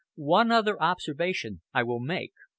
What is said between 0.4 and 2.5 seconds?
other observation I will make.